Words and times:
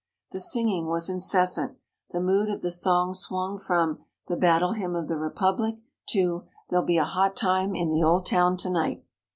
The 0.31 0.39
singing 0.39 0.87
was 0.87 1.11
incessant. 1.11 1.77
The 2.09 2.19
mood 2.21 2.49
of 2.49 2.63
the 2.63 2.71
songs 2.71 3.19
swung 3.19 3.59
from 3.59 4.03
"The 4.29 4.35
Battle 4.35 4.71
Hymn 4.71 4.95
of 4.95 5.07
the 5.07 5.15
Republic" 5.15 5.77
to 6.09 6.45
"There'll 6.71 6.83
Be 6.83 6.97
a 6.97 7.03
Hot 7.03 7.35
Time 7.35 7.75
in 7.75 7.91
the 7.91 8.01
Old 8.01 8.25
Town 8.25 8.57
To 8.57 8.69
night." 8.71 9.05